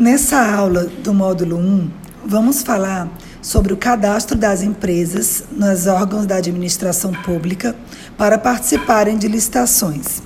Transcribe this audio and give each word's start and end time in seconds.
Nessa 0.00 0.40
aula 0.40 0.86
do 0.86 1.12
módulo 1.12 1.58
1, 1.58 1.90
vamos 2.24 2.62
falar 2.62 3.06
sobre 3.42 3.74
o 3.74 3.76
cadastro 3.76 4.34
das 4.34 4.62
empresas 4.62 5.44
nos 5.52 5.86
órgãos 5.86 6.24
da 6.24 6.36
administração 6.36 7.12
pública 7.12 7.76
para 8.16 8.38
participarem 8.38 9.18
de 9.18 9.28
licitações. 9.28 10.22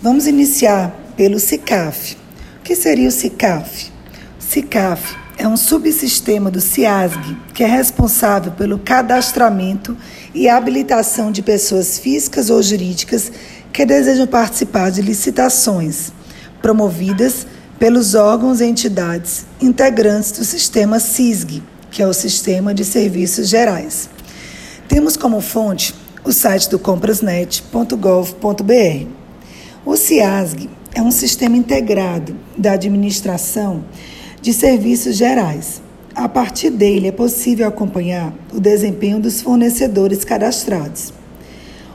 Vamos 0.00 0.26
iniciar 0.26 0.98
pelo 1.14 1.38
CICAF. 1.38 2.16
O 2.60 2.62
que 2.62 2.74
seria 2.74 3.06
o 3.06 3.12
CICAF? 3.12 3.92
O 4.40 4.42
CICAF 4.42 5.14
é 5.36 5.46
um 5.46 5.58
subsistema 5.58 6.50
do 6.50 6.62
CIASG 6.62 7.36
que 7.52 7.62
é 7.62 7.66
responsável 7.66 8.52
pelo 8.52 8.78
cadastramento 8.78 9.94
e 10.34 10.48
habilitação 10.48 11.30
de 11.30 11.42
pessoas 11.42 11.98
físicas 11.98 12.48
ou 12.48 12.62
jurídicas 12.62 13.30
que 13.70 13.84
desejam 13.84 14.26
participar 14.26 14.90
de 14.90 15.02
licitações 15.02 16.12
promovidas 16.62 17.46
pelos 17.82 18.14
órgãos 18.14 18.60
e 18.60 18.64
entidades 18.64 19.44
integrantes 19.60 20.30
do 20.30 20.44
sistema 20.44 21.00
SISG, 21.00 21.60
que 21.90 22.00
é 22.00 22.06
o 22.06 22.12
Sistema 22.12 22.72
de 22.72 22.84
Serviços 22.84 23.48
Gerais. 23.48 24.08
Temos 24.86 25.16
como 25.16 25.40
fonte 25.40 25.92
o 26.24 26.30
site 26.30 26.70
do 26.70 26.78
comprasnet.gov.br. 26.78 29.06
O 29.84 29.96
CIASG 29.96 30.70
é 30.94 31.02
um 31.02 31.10
sistema 31.10 31.56
integrado 31.56 32.36
da 32.56 32.74
administração 32.74 33.84
de 34.40 34.52
serviços 34.52 35.16
gerais. 35.16 35.82
A 36.14 36.28
partir 36.28 36.70
dele 36.70 37.08
é 37.08 37.12
possível 37.12 37.66
acompanhar 37.66 38.32
o 38.54 38.60
desempenho 38.60 39.18
dos 39.18 39.42
fornecedores 39.42 40.24
cadastrados. 40.24 41.12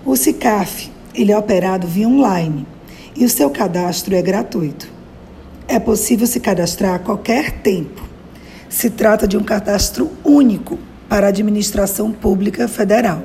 O 0.05 0.17
CICAF 0.17 0.91
ele 1.15 1.31
é 1.31 1.37
operado 1.37 1.87
via 1.87 2.09
online 2.09 2.67
e 3.15 3.23
o 3.23 3.29
seu 3.29 3.49
cadastro 3.49 4.13
é 4.13 4.21
gratuito. 4.21 4.96
É 5.67 5.79
possível 5.79 6.25
se 6.25 6.39
cadastrar 6.39 6.95
a 6.95 6.99
qualquer 6.99 7.51
tempo. 7.61 8.01
Se 8.69 8.89
trata 8.89 9.27
de 9.27 9.37
um 9.37 9.43
cadastro 9.43 10.09
único 10.23 10.79
para 11.09 11.27
a 11.27 11.29
administração 11.29 12.11
pública 12.11 12.67
federal. 12.69 13.23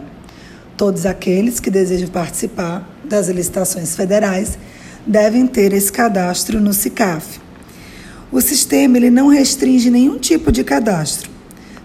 Todos 0.77 1.07
aqueles 1.07 1.61
que 1.61 1.71
desejam 1.71 2.09
participar 2.09 2.89
das 3.05 3.29
licitações 3.29 3.95
federais 3.95 4.59
devem 5.07 5.47
ter 5.47 5.73
esse 5.73 5.93
cadastro 5.93 6.61
no 6.61 6.73
SICAF. 6.73 7.41
O 8.33 8.41
sistema 8.41 8.97
ele 8.97 9.11
não 9.11 9.29
restringe 9.29 9.91
nenhum 9.91 10.19
tipo 10.19 10.51
de 10.51 10.65
cadastro. 10.65 11.31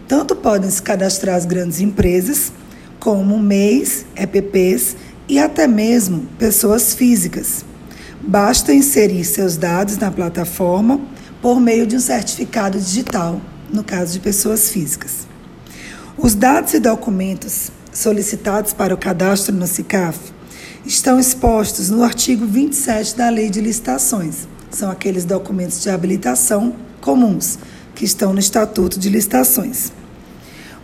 Tanto 0.08 0.36
podem 0.36 0.70
se 0.72 0.82
cadastrar 0.82 1.36
as 1.36 1.46
grandes 1.46 1.82
empresas, 1.82 2.52
como 3.00 3.38
MEIs, 3.38 4.06
EPPs 4.16 4.96
e 5.28 5.38
até 5.38 5.68
mesmo 5.68 6.26
pessoas 6.40 6.96
físicas. 6.96 7.66
Basta 8.28 8.74
inserir 8.74 9.24
seus 9.24 9.56
dados 9.56 9.98
na 9.98 10.12
plataforma 10.12 11.00
por 11.42 11.62
meio 11.62 11.88
de 11.88 11.96
um 11.96 12.00
certificado 12.02 12.78
digital, 12.78 13.40
no 13.72 13.86
caso 13.86 14.12
de 14.12 14.20
pessoas 14.20 14.70
físicas. 14.70 15.26
Os 16.18 16.36
dados 16.36 16.74
e 16.74 16.80
documentos 16.82 17.72
solicitados 17.94 18.74
para 18.74 18.94
o 18.94 18.98
cadastro 18.98 19.56
no 19.56 19.66
CICAF 19.66 20.20
estão 20.86 21.18
expostos 21.18 21.90
no 21.90 22.04
artigo 22.04 22.46
27 22.46 23.16
da 23.16 23.30
Lei 23.30 23.50
de 23.50 23.62
Licitações. 23.62 24.46
São 24.70 24.92
aqueles 24.92 25.24
documentos 25.24 25.82
de 25.82 25.90
habilitação 25.90 26.76
comuns 27.00 27.58
que 27.96 28.04
estão 28.04 28.34
no 28.34 28.40
Estatuto 28.40 29.00
de 29.00 29.08
Licitações. 29.08 29.94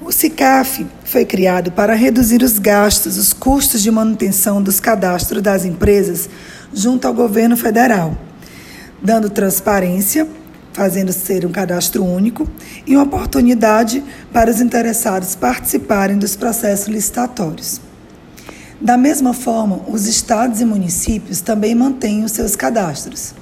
O 0.05 0.13
CICAF 0.13 0.85
foi 1.03 1.25
criado 1.25 1.72
para 1.72 1.94
reduzir 1.94 2.41
os 2.41 2.57
gastos, 2.59 3.17
os 3.17 3.33
custos 3.33 3.81
de 3.81 3.91
manutenção 3.91 4.61
dos 4.61 4.80
cadastros 4.80 5.41
das 5.41 5.63
empresas 5.66 6.30
junto 6.73 7.07
ao 7.07 7.13
governo 7.13 7.55
federal, 7.55 8.17
dando 9.02 9.29
transparência, 9.29 10.27
fazendo 10.73 11.13
ser 11.13 11.45
um 11.45 11.52
cadastro 11.52 12.03
único 12.03 12.47
e 12.85 12.95
uma 12.95 13.03
oportunidade 13.03 14.03
para 14.31 14.49
os 14.49 14.59
interessados 14.59 15.35
participarem 15.35 16.17
dos 16.17 16.35
processos 16.35 16.88
licitatórios. 16.88 17.79
Da 18.81 18.97
mesma 18.97 19.33
forma, 19.33 19.81
os 19.88 20.07
estados 20.07 20.59
e 20.59 20.66
municípios 20.66 21.41
também 21.41 21.73
mantêm 21.73 22.23
os 22.23 22.31
seus 22.31 22.56
cadastros. 22.56 23.33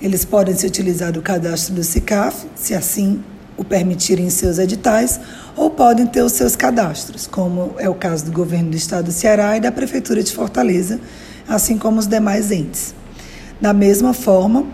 Eles 0.00 0.24
podem 0.24 0.56
se 0.56 0.66
utilizar 0.66 1.12
do 1.12 1.22
cadastro 1.22 1.74
do 1.74 1.84
CICAF, 1.84 2.46
se 2.56 2.74
assim 2.74 3.22
o 3.58 3.64
permitirem 3.64 4.26
em 4.26 4.30
seus 4.30 4.58
editais, 4.58 5.20
ou 5.56 5.68
podem 5.68 6.06
ter 6.06 6.22
os 6.22 6.32
seus 6.32 6.56
cadastros, 6.56 7.26
como 7.26 7.74
é 7.76 7.88
o 7.90 7.94
caso 7.94 8.24
do 8.24 8.32
governo 8.32 8.70
do 8.70 8.76
estado 8.76 9.06
do 9.06 9.12
Ceará 9.12 9.56
e 9.56 9.60
da 9.60 9.72
prefeitura 9.72 10.22
de 10.22 10.32
Fortaleza, 10.32 11.00
assim 11.46 11.76
como 11.76 11.98
os 11.98 12.06
demais 12.06 12.50
entes. 12.52 12.94
Da 13.60 13.72
mesma 13.72 14.14
forma, 14.14 14.64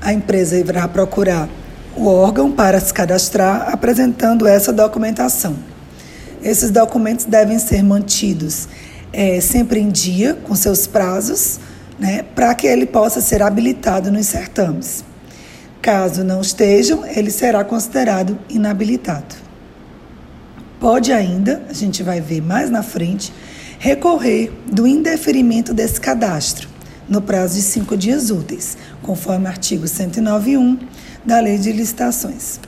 a 0.00 0.12
empresa 0.12 0.56
irá 0.56 0.88
procurar 0.88 1.48
o 1.94 2.06
órgão 2.06 2.50
para 2.50 2.80
se 2.80 2.92
cadastrar 2.94 3.68
apresentando 3.70 4.46
essa 4.46 4.72
documentação. 4.72 5.54
Esses 6.42 6.70
documentos 6.70 7.26
devem 7.26 7.58
ser 7.58 7.82
mantidos 7.82 8.66
é, 9.12 9.40
sempre 9.40 9.80
em 9.80 9.90
dia, 9.90 10.34
com 10.44 10.54
seus 10.54 10.86
prazos, 10.86 11.60
né, 11.98 12.24
para 12.34 12.54
que 12.54 12.66
ele 12.66 12.86
possa 12.86 13.20
ser 13.20 13.42
habilitado 13.42 14.10
nos 14.10 14.26
certames. 14.26 15.04
Caso 15.82 16.22
não 16.22 16.40
estejam, 16.40 17.06
ele 17.06 17.30
será 17.30 17.64
considerado 17.64 18.38
inabilitado. 18.48 19.34
Pode 20.78 21.12
ainda, 21.12 21.62
a 21.68 21.72
gente 21.72 22.02
vai 22.02 22.20
ver 22.20 22.42
mais 22.42 22.70
na 22.70 22.82
frente, 22.82 23.32
recorrer 23.78 24.52
do 24.66 24.86
indeferimento 24.86 25.72
desse 25.72 26.00
cadastro 26.00 26.68
no 27.08 27.20
prazo 27.20 27.56
de 27.56 27.62
cinco 27.62 27.96
dias 27.96 28.30
úteis, 28.30 28.76
conforme 29.02 29.46
o 29.46 29.48
artigo 29.48 29.84
109.1 29.84 30.78
da 31.24 31.40
Lei 31.40 31.58
de 31.58 31.72
Licitações. 31.72 32.60